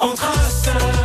On. 0.00 0.12
Trace, 0.14 0.99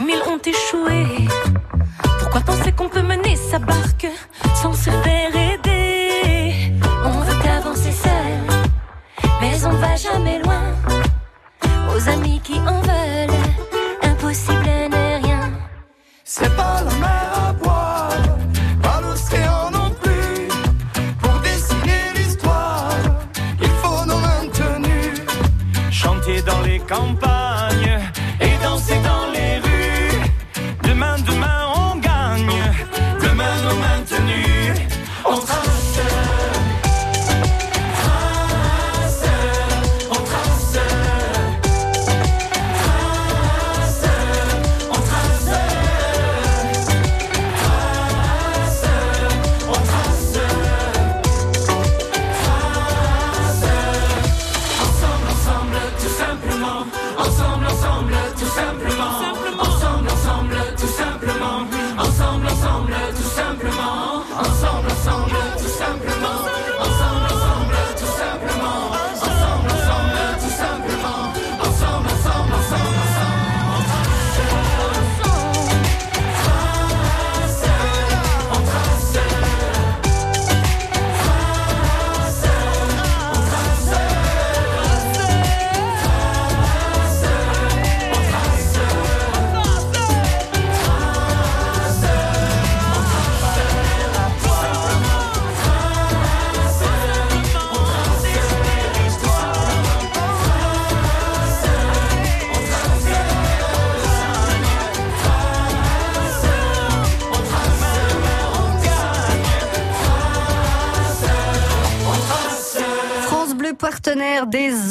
mille 0.00 0.22
ont 0.26 0.38
échoué. 0.38 0.99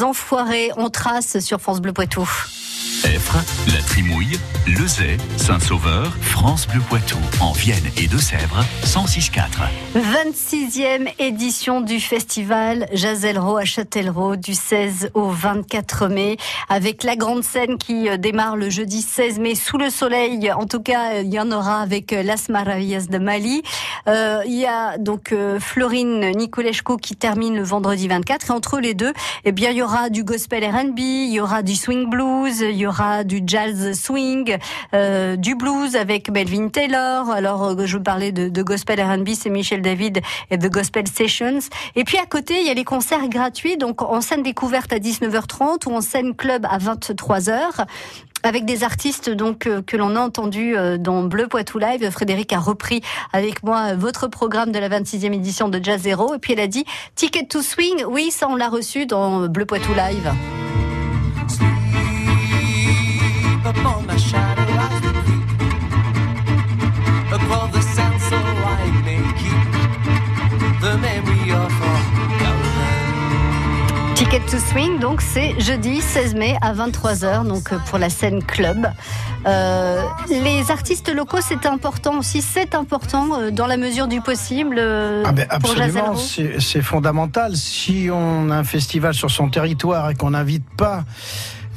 Enfoirés. 0.04 0.72
On 0.78 0.90
trace 0.90 1.40
sur 1.40 1.60
France 1.60 1.82
Bleu 1.82 1.94
Poitou. 1.94 2.28
Effre, 3.06 3.38
La 3.68 3.82
Trimouille, 3.82 4.38
Lezay, 4.68 5.18
Saint-Sauveur, 5.38 6.16
France 6.22 6.68
Bleu 6.68 6.82
Poitou, 6.88 7.18
en 7.40 7.52
Vienne 7.54 7.84
et 7.98 8.08
Deux-Sèvres, 8.08 8.64
106.4. 8.84 9.42
26e 9.96 11.10
édition 11.20 11.82
du 11.82 12.00
festival 12.00 12.88
Jazelro 12.92 13.58
à 13.58 13.66
Châtellerault 13.66 14.36
du 14.36 14.54
16 14.54 15.12
au 15.14 15.30
24 15.30 16.08
mai 16.08 16.38
avec 16.68 17.04
la 17.04 17.16
grande 17.16 17.44
scène 17.44 17.78
qui 17.78 18.10
euh, 18.10 18.18
démarre 18.18 18.58
le 18.58 18.70
jeudi 18.70 19.02
16 19.02 19.40
mai 19.40 19.56
sous 19.56 19.78
le 19.78 19.90
soleil. 19.90 20.52
En 20.52 20.66
tout 20.66 20.82
cas, 20.82 21.14
euh, 21.14 21.22
il 21.24 21.34
y 21.34 21.40
en 21.40 21.52
aura 21.52 21.82
avec 21.82 22.14
euh, 22.14 22.24
Las 22.24 22.50
Maravillas 22.50 23.08
de 23.10 23.18
Mali. 23.18 23.64
Euh, 24.08 24.42
il 24.46 24.56
y 24.56 24.66
a 24.66 24.98
donc 24.98 25.34
Florine 25.60 26.32
Nicolescu 26.36 26.98
qui 26.98 27.16
termine 27.16 27.56
le 27.56 27.64
vendredi 27.64 28.08
24 28.08 28.50
et 28.50 28.54
entre 28.54 28.80
les 28.80 28.94
deux, 28.94 29.14
eh 29.46 29.52
bien 29.52 29.72
il 29.72 29.78
y 29.78 29.82
aura 29.82 30.10
du 30.10 30.24
gospel 30.24 30.64
R&B, 30.66 31.00
il 31.00 31.34
y 31.34 31.40
aura 31.40 31.62
du 31.62 31.76
swing 31.76 32.10
blues, 32.10 32.60
il 32.62 32.89
du 33.24 33.42
jazz 33.46 33.94
swing, 33.94 34.58
euh, 34.94 35.36
du 35.36 35.56
blues 35.56 35.96
avec 35.96 36.30
Melvin 36.30 36.70
Taylor. 36.70 37.30
Alors 37.30 37.64
euh, 37.64 37.86
je 37.86 37.98
parlais 37.98 38.32
de, 38.32 38.50
de 38.50 38.64
gospel 38.64 39.00
R&B, 39.00 39.30
c'est 39.36 39.50
Michel 39.50 39.82
David 39.82 40.22
et 40.50 40.58
The 40.58 40.72
Gospel 40.72 41.08
Sessions. 41.08 41.60
Et 41.96 42.04
puis 42.04 42.18
à 42.18 42.26
côté, 42.26 42.60
il 42.60 42.68
y 42.68 42.70
a 42.70 42.74
les 42.74 42.84
concerts 42.84 43.28
gratuits, 43.30 43.78
donc 43.78 44.02
en 44.02 44.22
scène 44.22 44.42
découverte 44.42 44.92
à 44.92 44.98
19h30 44.98 45.88
ou 45.88 45.94
en 45.94 46.02
scène 46.02 46.34
club 46.34 46.66
à 46.70 46.78
23h 46.80 47.86
avec 48.42 48.64
des 48.64 48.86
artistes 48.86 49.30
donc 49.30 49.68
euh, 49.68 49.82
que 49.82 49.98
l'on 49.98 50.16
a 50.16 50.22
entendu 50.22 50.76
dans 50.98 51.24
Bleu 51.24 51.48
Poitou 51.48 51.78
Live. 51.78 52.10
Frédéric 52.10 52.54
a 52.54 52.60
repris 52.60 53.02
avec 53.34 53.64
moi 53.64 53.94
votre 53.96 54.28
programme 54.28 54.72
de 54.72 54.80
la 54.80 54.90
26e 54.90 55.34
édition 55.34 55.70
de 55.70 55.80
Jazz 55.84 56.02
Zero 56.02 56.34
et 56.34 56.40
puis 56.40 56.54
elle 56.54 56.62
a 56.62 56.68
dit 56.68 56.86
Ticket 57.16 57.46
to 57.46 57.62
Swing. 57.62 58.04
Oui, 58.08 58.32
ça 58.32 58.48
on 58.50 58.56
l'a 58.56 58.70
reçu 58.70 59.06
dans 59.06 59.48
Bleu 59.48 59.66
Poitou 59.66 59.94
Live. 59.94 60.32
Upon 63.70 64.08
my 64.08 64.18
shadow 64.18 64.64
as 64.86 65.02
we 65.04 65.12
creep 65.22 65.50
above 67.40 67.72
the 67.72 67.82
sand 67.82 68.20
so 68.30 68.36
I 68.36 68.86
may 69.06 69.24
keep 69.42 70.82
the 70.82 70.98
memory 70.98 71.52
of 71.52 71.82
our 71.82 72.20
Ticket 74.16 74.46
to 74.48 74.60
Swing, 74.60 75.00
donc 75.00 75.22
c'est 75.22 75.58
jeudi 75.62 76.02
16 76.02 76.36
mai 76.36 76.58
à 76.62 76.74
23h, 76.74 77.48
donc 77.48 77.72
euh, 77.72 77.78
pour 77.86 77.98
la 77.98 78.10
scène 78.10 78.44
club. 78.44 78.86
Euh, 79.48 80.04
les 80.30 80.70
artistes 80.72 81.10
locaux, 81.14 81.40
c'est 81.42 81.66
important 81.66 82.20
aussi, 82.20 82.42
c'est 82.42 82.76
important 82.76 83.40
euh, 83.40 83.52
dans 83.52 83.66
la 83.66 83.78
mesure 83.78 84.10
du 84.10 84.20
possible 84.20 84.76
euh, 84.78 85.24
Ah 85.26 85.32
ben 85.32 85.46
absolument, 85.50 86.16
c'est 86.16 86.82
fondamental. 86.82 87.56
Si 87.56 88.10
on 88.12 88.50
a 88.50 88.56
un 88.58 88.64
festival 88.66 89.14
sur 89.14 89.32
son 89.32 89.50
territoire 89.50 90.10
et 90.10 90.16
qu'on 90.16 90.32
n'invite 90.32 90.70
pas 90.76 91.06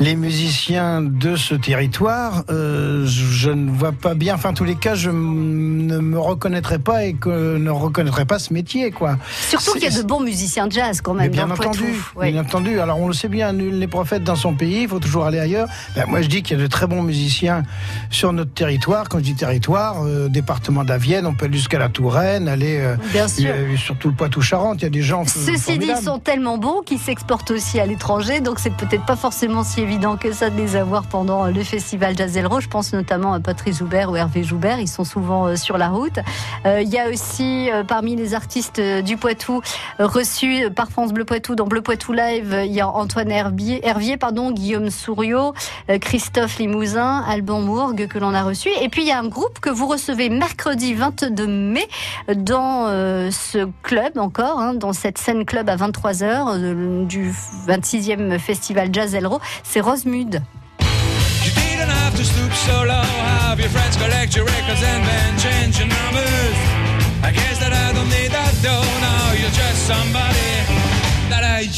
les 0.02 0.16
musiciens 0.16 1.00
de 1.00 1.36
ce 1.36 1.54
territoire, 1.54 2.42
euh, 2.50 3.06
je 3.06 3.50
ne 3.50 3.70
vois 3.70 3.92
pas 3.92 4.14
bien. 4.14 4.34
Enfin, 4.34 4.48
en 4.50 4.52
tous 4.52 4.64
les 4.64 4.74
cas, 4.74 4.96
je 4.96 5.10
ne 5.10 5.98
me 5.98 6.18
reconnaîtrais 6.18 6.80
pas 6.80 7.04
et 7.04 7.14
que 7.14 7.56
ne 7.56 7.70
reconnaîtrais 7.70 8.24
pas 8.24 8.40
ce 8.40 8.52
métier, 8.52 8.90
quoi. 8.90 9.16
Surtout 9.48 9.74
qu'il 9.74 9.84
y 9.84 9.86
a 9.86 10.02
de 10.02 10.06
bons 10.06 10.20
musiciens 10.20 10.66
de 10.66 10.72
jazz 10.72 11.00
quand 11.00 11.14
même 11.14 11.30
bien 11.30 11.46
dans 11.46 11.54
le 11.54 11.60
entendu, 11.60 12.02
Poitou. 12.14 12.32
Bien 12.32 12.42
entendu. 12.42 12.80
Alors 12.80 12.98
on 12.98 13.06
le 13.06 13.12
sait 13.12 13.28
bien, 13.28 13.52
nul 13.52 13.78
n'est 13.78 13.86
prophète 13.86 14.24
dans 14.24 14.34
son 14.34 14.54
pays. 14.54 14.82
Il 14.82 14.88
faut 14.88 14.98
toujours 14.98 15.24
aller 15.24 15.38
ailleurs. 15.38 15.68
Ben, 15.94 16.06
moi, 16.08 16.20
je 16.20 16.26
dis 16.26 16.42
qu'il 16.42 16.56
y 16.56 16.60
a 16.60 16.62
de 16.62 16.68
très 16.68 16.88
bons 16.88 17.02
musiciens 17.02 17.62
sur 18.10 18.32
notre 18.32 18.52
territoire. 18.52 19.08
Quand 19.08 19.18
je 19.18 19.24
dis 19.24 19.36
territoire, 19.36 20.02
euh, 20.04 20.28
département 20.28 20.82
de 20.82 20.88
la 20.88 20.98
Vienne, 20.98 21.26
on 21.26 21.34
peut 21.34 21.44
aller 21.44 21.58
jusqu'à 21.58 21.78
la 21.78 21.88
Touraine, 21.88 22.48
aller 22.48 22.78
euh, 22.80 22.96
Bien 23.12 23.28
sûr. 23.28 23.54
surtout 23.76 24.08
le 24.08 24.14
Poitou-Charentes. 24.14 24.80
Il 24.80 24.84
y 24.84 24.86
a 24.86 24.90
des 24.90 25.02
gens. 25.02 25.24
Ceci 25.26 25.78
dit, 25.78 25.90
ils 25.96 26.02
sont 26.02 26.18
tellement 26.18 26.58
bons 26.58 26.82
qu'ils 26.84 26.98
s'exportent 26.98 27.52
aussi 27.52 27.78
à 27.78 27.86
l'étranger, 27.86 28.40
donc 28.40 28.58
c'est 28.58 28.74
peut-être 28.74 29.06
pas 29.06 29.16
forcément 29.16 29.62
si 29.62 29.80
évident 29.80 29.91
que 30.18 30.32
ça 30.32 30.48
de 30.48 30.56
les 30.56 30.74
avoir 30.74 31.04
pendant 31.04 31.44
euh, 31.44 31.50
le 31.50 31.62
festival 31.62 32.16
Jazz 32.16 32.36
Elro. 32.36 32.60
Je 32.60 32.68
pense 32.68 32.92
notamment 32.92 33.34
à 33.34 33.40
Patrice 33.40 33.78
Joubert 33.78 34.10
ou 34.10 34.16
Hervé 34.16 34.42
Joubert, 34.42 34.80
ils 34.80 34.88
sont 34.88 35.04
souvent 35.04 35.46
euh, 35.46 35.56
sur 35.56 35.76
la 35.76 35.88
route. 35.88 36.18
Euh, 36.66 36.80
Il 36.80 36.88
y 36.88 36.98
a 36.98 37.08
aussi 37.08 37.68
parmi 37.88 38.16
les 38.16 38.34
artistes 38.34 38.80
du 38.80 39.16
Poitou 39.16 39.60
reçus 39.98 40.70
par 40.74 40.88
France 40.90 41.12
Bleu 41.12 41.24
Poitou 41.24 41.54
dans 41.54 41.66
Bleu 41.66 41.82
Poitou 41.82 42.12
Live, 42.12 42.62
il 42.64 42.72
y 42.72 42.80
a 42.80 42.88
Antoine 42.88 43.30
Herbier, 43.30 43.86
Hervier, 43.86 44.16
pardon, 44.16 44.50
Guillaume 44.50 44.90
Souriau, 44.90 45.54
Christophe 46.00 46.58
Limousin, 46.58 47.24
Alban 47.28 47.60
Mourgue 47.60 48.08
que 48.08 48.18
l'on 48.18 48.34
a 48.34 48.42
reçu. 48.42 48.70
Et 48.80 48.88
puis 48.88 49.02
il 49.02 49.08
y 49.08 49.12
a 49.12 49.18
un 49.18 49.28
groupe 49.28 49.60
que 49.60 49.70
vous 49.70 49.86
recevez 49.86 50.28
mercredi 50.28 50.94
22 50.94 51.46
mai 51.46 51.88
dans 52.34 52.86
ce 53.30 53.68
club 53.82 54.18
encore, 54.18 54.58
hein, 54.58 54.74
dans 54.74 54.92
cette 54.92 55.18
scène 55.18 55.44
club 55.44 55.68
à 55.68 55.76
23h 55.76 56.22
euh, 56.48 57.04
du 57.04 57.32
26e 57.66 58.38
festival 58.38 58.88
Jazz 58.92 59.14
Elro, 59.14 59.40
c'est 59.72 59.80
Rosemude. 59.80 60.42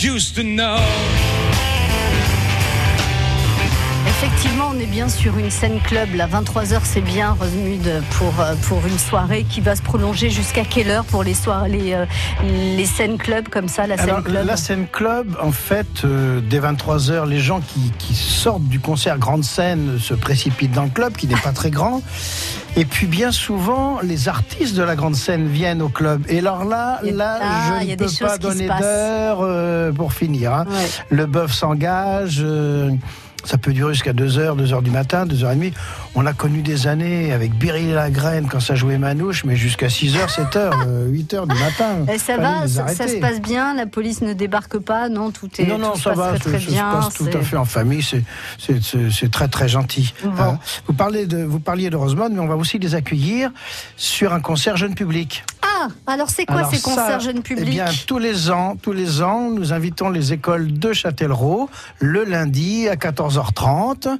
Used 0.03 0.35
to 0.35 0.43
know. 0.43 1.64
Effectivement, 4.25 4.71
on 4.75 4.79
est 4.81 4.87
bien 4.87 5.11
sur 5.11 5.37
une 5.37 5.51
scène 5.51 5.81
club. 5.81 6.15
Là, 6.15 6.27
23h, 6.27 6.81
c'est 6.85 7.03
bien, 7.03 7.37
Rosemude, 7.39 8.03
pour, 8.13 8.33
euh, 8.41 8.55
pour 8.69 8.79
une 8.87 8.99
soirée 8.99 9.45
qui 9.47 9.61
va 9.61 9.77
se 9.77 9.83
prolonger 9.83 10.31
jusqu'à 10.31 10.65
quelle 10.65 10.89
heure 10.91 11.05
pour 11.05 11.23
les, 11.23 11.35
soirées, 11.35 11.69
les, 11.69 11.93
euh, 11.93 12.07
les 12.43 12.87
scènes 12.87 13.19
club 13.19 13.51
comme 13.51 13.69
ça, 13.69 13.87
la 13.87 13.99
scène 13.99 14.09
Alors, 14.09 14.23
club 14.25 14.47
la 14.47 14.57
scène 14.57 14.87
club, 14.91 15.37
en 15.43 15.53
fait, 15.53 16.05
euh, 16.07 16.41
dès 16.41 16.59
23h, 16.59 17.27
les 17.29 17.39
gens 17.39 17.61
qui, 17.61 17.93
qui 17.99 18.15
sortent 18.15 18.65
du 18.65 18.81
concert 18.81 19.19
grande 19.19 19.45
scène 19.45 19.99
se 20.01 20.15
précipitent 20.15 20.73
dans 20.73 20.85
le 20.85 20.91
club, 20.91 21.13
qui 21.17 21.27
n'est 21.27 21.37
pas 21.37 21.53
très 21.53 21.71
grand. 21.71 22.01
Et 22.77 22.87
puis, 22.87 23.07
bien 23.07 23.31
souvent, 23.31 23.99
les 24.03 24.29
artistes 24.29 24.75
de 24.75 24.83
la 24.83 24.97
grande 24.97 25.17
scène 25.17 25.49
viennent 25.49 25.83
au 25.83 25.91
club. 25.91 26.23
Et 26.31 26.39
alors 26.39 26.65
là, 26.65 27.01
a- 27.03 27.11
là, 27.11 27.39
Ah, 27.43 27.81
je 27.83 27.91
ne 27.91 27.97
peux 27.97 28.07
pas 28.21 28.39
donner 28.39 28.69
d'heure 28.69 29.41
euh, 29.43 29.93
pour 29.93 30.15
finir. 30.15 30.55
hein. 30.55 30.65
Ouais. 30.71 30.87
Le 31.11 31.27
bœuf 31.27 31.53
s'engage. 31.53 32.39
euh, 32.41 32.91
ça 33.45 33.59
peut 33.59 33.73
durer 33.73 33.95
jusqu'à 33.95 34.13
2h, 34.13 34.57
2h 34.57 34.83
du 34.83 34.91
matin, 34.91 35.27
2h30. 35.27 35.73
On 36.15 36.27
a 36.27 36.33
connu 36.33 36.63
des 36.63 36.87
années 36.87 37.33
avec 37.33 37.55
Biril 37.55 37.93
Lagraine 37.95 38.47
quand 38.51 38.61
ça 38.61 38.75
jouait 38.75 38.99
Manouche, 38.99 39.45
mais 39.45 39.57
jusqu'à 39.57 39.89
6h, 39.89 40.29
7h, 40.29 41.11
8h 41.11 41.47
du 41.49 41.59
matin. 41.61 42.13
Et 42.13 42.19
ça 42.19 42.37
Fallait 42.37 42.43
va, 42.43 42.69
ça, 42.69 42.89
ça 42.89 43.09
se 43.09 43.17
passe 43.17 43.41
bien, 43.41 43.75
la 43.75 43.87
police 43.87 44.21
ne 44.23 44.33
débarque 44.33 44.79
pas, 44.79 45.09
non, 45.09 45.31
tout 45.31 45.49
est 45.59 45.67
Non, 45.67 45.79
non, 45.79 45.93
tout 45.93 46.01
ça 46.01 46.11
passe 46.11 46.19
va, 46.19 46.29
très, 46.39 46.39
ça, 46.39 46.51
très 46.51 46.61
ça 46.61 46.71
bien. 46.71 47.01
se 47.03 47.07
passe 47.07 47.15
tout 47.33 47.39
à 47.39 47.41
fait 47.43 47.57
en 47.57 47.65
famille, 47.65 48.03
c'est- 48.03 49.31
très 49.31 49.49
très 49.49 49.69
gentil. 49.69 50.15
Bon. 50.25 50.31
Hein. 50.43 50.59
Vous, 50.87 50.93
parlez 50.95 51.27
de, 51.27 51.43
vous 51.43 51.61
parliez 51.61 51.91
de 51.91 51.97
Rosemont, 51.97 52.29
mais 52.31 52.39
on 52.41 52.47
va 52.47 52.57
aussi 52.57 52.79
les 52.79 52.95
accueillir 52.95 53.51
sur 53.97 54.33
un 54.33 54.41
concert 54.41 54.77
jeune 54.77 54.95
public. 54.95 55.45
Ah, 55.63 55.89
alors 56.07 56.31
c'est 56.31 56.47
quoi 56.47 56.59
Alors 56.59 56.71
ces 56.71 56.77
ça, 56.79 56.91
concerts 56.91 57.21
jeunes 57.21 57.43
publics 57.43 57.65
Eh 57.67 57.71
bien, 57.71 57.87
tous 58.07 58.19
les 58.19 58.51
ans, 58.51 58.77
tous 58.81 58.93
les 58.93 59.23
ans, 59.23 59.51
nous 59.51 59.73
invitons 59.73 60.09
les 60.09 60.33
écoles 60.33 60.73
de 60.79 60.93
Châtellerault 60.93 61.69
le 61.99 62.25
lundi 62.25 62.89
à 62.89 62.97
14h30 63.35 64.19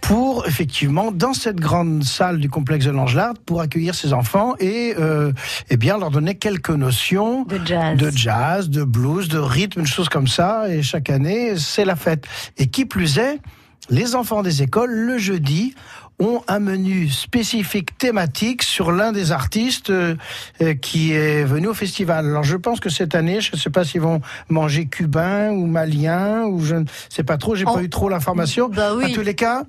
pour 0.00 0.46
effectivement 0.46 1.10
dans 1.12 1.32
cette 1.32 1.56
grande 1.56 2.04
salle 2.04 2.38
du 2.38 2.50
complexe 2.50 2.84
de 2.84 2.90
l'Angelard 2.90 3.34
pour 3.46 3.62
accueillir 3.62 3.94
ces 3.94 4.12
enfants 4.12 4.54
et 4.60 4.94
euh, 4.98 5.32
eh 5.70 5.78
bien 5.78 5.96
leur 5.96 6.10
donner 6.10 6.34
quelques 6.34 6.70
notions 6.70 7.44
de 7.44 7.58
jazz. 7.64 7.96
de 7.96 8.10
jazz, 8.10 8.68
de 8.68 8.84
blues, 8.84 9.28
de 9.28 9.38
rythme, 9.38 9.80
une 9.80 9.86
chose 9.86 10.10
comme 10.10 10.28
ça. 10.28 10.68
Et 10.68 10.82
chaque 10.82 11.08
année, 11.08 11.56
c'est 11.56 11.86
la 11.86 11.96
fête. 11.96 12.26
Et 12.58 12.66
qui 12.66 12.84
plus 12.84 13.16
est, 13.18 13.40
les 13.88 14.14
enfants 14.14 14.42
des 14.42 14.62
écoles 14.62 14.92
le 14.92 15.16
jeudi 15.16 15.74
ont 16.18 16.42
un 16.46 16.60
menu 16.60 17.08
spécifique 17.08 17.98
thématique 17.98 18.62
sur 18.62 18.92
l'un 18.92 19.12
des 19.12 19.32
artistes 19.32 19.90
euh, 19.90 20.14
euh, 20.62 20.74
qui 20.74 21.12
est 21.12 21.44
venu 21.44 21.66
au 21.66 21.74
festival. 21.74 22.26
Alors 22.26 22.44
je 22.44 22.56
pense 22.56 22.80
que 22.80 22.88
cette 22.88 23.14
année, 23.14 23.40
je 23.40 23.52
ne 23.52 23.58
sais 23.58 23.70
pas 23.70 23.84
s'ils 23.84 24.00
vont 24.00 24.20
manger 24.48 24.86
cubain 24.86 25.50
ou 25.50 25.66
malien 25.66 26.44
ou 26.44 26.60
je 26.60 26.76
ne 26.76 26.84
sais 27.08 27.24
pas 27.24 27.36
trop, 27.36 27.54
j'ai 27.54 27.64
pas 27.64 27.82
eu 27.82 27.90
trop 27.90 28.08
l'information. 28.08 28.68
Bah 28.68 28.94
oui. 28.94 29.06
En 29.06 29.14
tous 29.14 29.22
les 29.22 29.34
cas, 29.34 29.64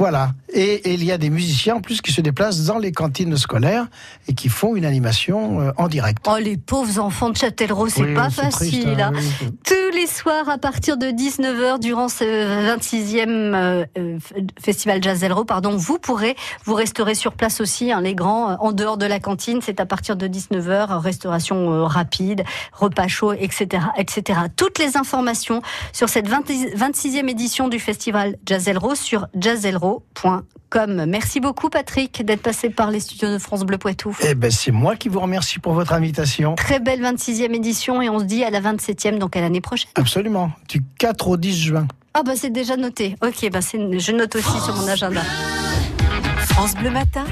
voilà. 0.00 0.30
Et, 0.52 0.90
et 0.90 0.94
il 0.94 1.04
y 1.04 1.12
a 1.12 1.18
des 1.18 1.28
musiciens 1.28 1.76
en 1.76 1.80
plus 1.82 2.00
qui 2.00 2.10
se 2.10 2.22
déplacent 2.22 2.64
dans 2.64 2.78
les 2.78 2.90
cantines 2.90 3.36
scolaires 3.36 3.86
et 4.28 4.34
qui 4.34 4.48
font 4.48 4.74
une 4.74 4.86
animation 4.86 5.60
euh, 5.60 5.72
en 5.76 5.88
direct. 5.88 6.26
Oh, 6.26 6.38
les 6.40 6.56
pauvres 6.56 6.98
enfants 6.98 7.28
de 7.28 7.36
Châtellerault, 7.36 7.88
c'est 7.88 8.02
Oui, 8.02 8.14
pas 8.14 8.30
facile. 8.30 8.82
triste, 8.82 8.86
hein, 8.98 9.12
hein. 9.14 9.20
oui, 9.42 9.48
Tous 9.64 9.94
les 9.94 10.06
soirs, 10.06 10.48
à 10.48 10.56
partir 10.56 10.96
de 10.96 11.06
19h, 11.06 11.78
durant 11.80 12.08
ce 12.08 12.24
26e 12.24 13.28
euh, 13.28 13.84
euh, 13.98 14.18
Festival 14.58 15.02
Jazz 15.02 15.22
Elro, 15.22 15.44
pardon, 15.44 15.76
vous 15.76 15.98
pourrez, 15.98 16.34
vous 16.64 16.74
resterez 16.74 17.14
sur 17.14 17.34
place 17.34 17.60
aussi, 17.60 17.92
hein, 17.92 18.00
les 18.00 18.14
grands, 18.14 18.56
en 18.58 18.72
dehors 18.72 18.96
de 18.96 19.06
la 19.06 19.20
cantine. 19.20 19.60
C'est 19.62 19.80
à 19.80 19.86
partir 19.86 20.16
de 20.16 20.26
19h, 20.26 20.98
restauration 20.98 21.72
euh, 21.74 21.84
rapide, 21.84 22.42
repas 22.72 23.06
chaud, 23.06 23.34
etc., 23.34 23.84
etc. 23.98 24.40
Toutes 24.56 24.78
les 24.78 24.96
informations 24.96 25.60
sur 25.92 26.08
cette 26.08 26.26
20 26.26 26.48
26e 26.48 27.28
édition 27.28 27.68
du 27.68 27.78
Festival 27.78 28.36
Jazz 28.46 28.66
Elro 28.66 28.94
sur 28.94 29.26
Merci 31.06 31.40
beaucoup, 31.40 31.68
Patrick, 31.68 32.24
d'être 32.24 32.42
passé 32.42 32.70
par 32.70 32.90
les 32.90 33.00
studios 33.00 33.28
de 33.32 33.38
France 33.38 33.64
Bleu 33.64 33.76
Poitou. 33.78 34.16
Eh 34.24 34.34
ben, 34.34 34.50
c'est 34.50 34.70
moi 34.70 34.94
qui 34.96 35.08
vous 35.08 35.18
remercie 35.20 35.58
pour 35.58 35.72
votre 35.72 35.92
invitation. 35.92 36.54
Très 36.54 36.78
belle 36.78 37.02
26e 37.02 37.52
édition 37.54 38.00
et 38.00 38.08
on 38.08 38.20
se 38.20 38.24
dit 38.24 38.44
à 38.44 38.50
la 38.50 38.60
27e, 38.60 39.18
donc 39.18 39.36
à 39.36 39.40
l'année 39.40 39.60
prochaine. 39.60 39.90
Absolument. 39.96 40.52
Du 40.68 40.82
4 40.98 41.28
au 41.28 41.36
10 41.36 41.56
juin. 41.60 41.88
Ah 42.14 42.22
bah 42.24 42.32
c'est 42.36 42.50
déjà 42.50 42.76
noté. 42.76 43.16
Ok, 43.22 43.48
bah 43.52 43.60
c'est- 43.62 43.98
je 43.98 44.12
note 44.12 44.34
aussi 44.36 44.60
sur 44.64 44.74
mon 44.76 44.86
agenda. 44.88 45.22
France 46.48 46.74
Bleu 46.74 46.90
Matin, 46.90 47.24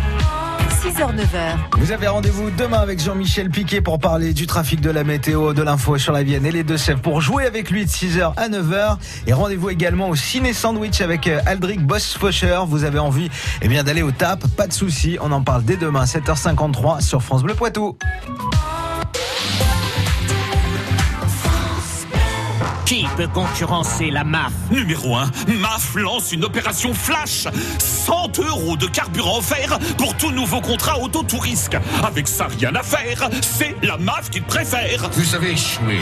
6h, 0.88 1.14
9h. 1.14 1.78
Vous 1.80 1.92
avez 1.92 2.08
rendez-vous 2.08 2.48
demain 2.50 2.78
avec 2.78 2.98
Jean-Michel 2.98 3.50
Piquet 3.50 3.82
pour 3.82 3.98
parler 3.98 4.32
du 4.32 4.46
trafic 4.46 4.80
de 4.80 4.88
la 4.88 5.04
météo, 5.04 5.52
de 5.52 5.60
l'info 5.60 5.98
sur 5.98 6.14
la 6.14 6.22
Vienne 6.22 6.46
et 6.46 6.50
les 6.50 6.64
Deux-Sèvres 6.64 7.02
pour 7.02 7.20
jouer 7.20 7.44
avec 7.44 7.70
lui 7.70 7.84
de 7.84 7.90
6h 7.90 8.32
à 8.38 8.48
9h. 8.48 8.96
Et 9.26 9.34
rendez-vous 9.34 9.68
également 9.68 10.08
au 10.08 10.14
Ciné 10.14 10.54
Sandwich 10.54 11.02
avec 11.02 11.26
euh, 11.26 11.40
Aldric 11.44 11.86
Boss-Foscher. 11.86 12.60
Vous 12.66 12.84
avez 12.84 12.98
envie 12.98 13.28
eh 13.60 13.68
bien, 13.68 13.84
d'aller 13.84 14.00
au 14.00 14.12
TAP, 14.12 14.46
pas 14.56 14.66
de 14.66 14.72
souci. 14.72 15.18
On 15.20 15.30
en 15.30 15.42
parle 15.42 15.62
dès 15.62 15.76
demain, 15.76 16.04
7h53 16.04 17.02
sur 17.02 17.22
France 17.22 17.42
Bleu 17.42 17.52
Poitou. 17.52 17.98
Qui 22.88 23.06
peut 23.18 23.28
concurrencer 23.28 24.10
la 24.10 24.24
MAF? 24.24 24.50
Numéro 24.70 25.14
1, 25.14 25.30
MAF 25.60 25.94
lance 25.96 26.32
une 26.32 26.46
opération 26.46 26.94
flash 26.94 27.46
100 27.78 28.38
euros 28.38 28.78
de 28.78 28.86
carburant 28.86 29.40
offert 29.40 29.78
pour 29.98 30.16
tout 30.16 30.30
nouveau 30.30 30.62
contrat 30.62 30.98
auto-tourisque. 30.98 31.76
Avec 32.02 32.26
ça, 32.26 32.46
rien 32.46 32.74
à 32.74 32.82
faire. 32.82 33.28
C'est 33.42 33.76
la 33.82 33.98
MAF 33.98 34.30
qui 34.30 34.40
te 34.40 34.48
préfère. 34.48 35.10
Vous 35.12 35.34
avez 35.34 35.50
échoué. 35.50 35.98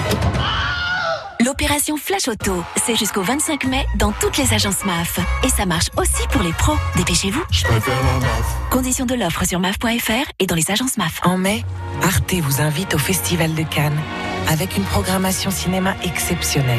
L'opération 1.44 1.96
Flash 1.96 2.29
Auto, 2.29 2.62
c'est 2.85 2.94
jusqu'au 2.94 3.22
25 3.22 3.64
mai 3.64 3.85
dans 3.96 4.12
toutes 4.12 4.38
les 4.38 4.55
agences 4.55 4.85
MAF. 4.85 5.18
Et 5.42 5.49
ça 5.49 5.66
marche 5.66 5.88
aussi 5.96 6.22
pour 6.31 6.44
les 6.44 6.53
pros. 6.53 6.77
Dépêchez-vous. 6.94 7.42
Je 7.51 7.64
préfère 7.64 7.96
la 7.96 8.20
MAF. 8.20 8.57
Conditions 8.70 9.07
de 9.07 9.14
l'offre 9.16 9.44
sur 9.44 9.59
MAF.fr 9.59 10.31
et 10.38 10.46
dans 10.46 10.55
les 10.55 10.70
agences 10.70 10.99
MAF. 10.99 11.18
En 11.25 11.37
mai, 11.37 11.64
Arte 12.05 12.35
vous 12.35 12.61
invite 12.61 12.94
au 12.94 12.99
Festival 12.99 13.57
de 13.57 13.64
Cannes 13.64 14.01
avec 14.48 14.76
une 14.76 14.85
programmation 14.85 15.50
cinéma 15.50 15.94
exceptionnelle. 16.02 16.78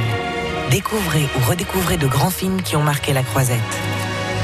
Découvrez 0.72 1.28
ou 1.38 1.50
redécouvrez 1.50 1.98
de 1.98 2.08
grands 2.08 2.30
films 2.30 2.62
qui 2.62 2.76
ont 2.76 2.84
marqué 2.84 3.14
la 3.14 3.24
croisette. 3.24 3.60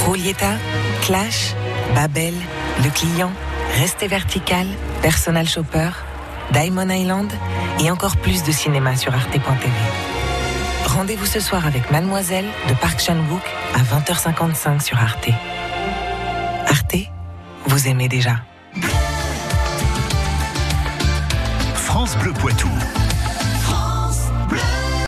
Roulietta, 0.06 0.54
Clash, 1.02 1.54
Babel, 1.96 2.34
Le 2.84 2.90
Client, 2.90 3.32
Restez 3.80 4.08
Vertical, 4.08 4.68
Personal 5.02 5.48
Shopper, 5.48 5.90
Diamond 6.52 6.90
Island 6.90 7.32
et 7.80 7.90
encore 7.90 8.18
plus 8.18 8.44
de 8.44 8.52
cinéma 8.52 8.96
sur 8.96 9.14
arte.tv. 9.14 9.72
Rendez-vous 10.86 11.26
ce 11.26 11.40
soir 11.40 11.66
avec 11.66 11.90
Mademoiselle 11.92 12.46
de 12.70 12.74
Park 12.76 13.00
Chan-wook 13.00 13.42
à 13.74 13.80
20h55 13.80 14.82
sur 14.82 14.98
Arte. 14.98 15.30
Arte, 16.68 16.98
vous 17.66 17.88
aimez 17.88 18.08
déjà. 18.08 18.36
France 21.74 22.16
Bleu 22.18 22.34
Poitou. 22.34 22.70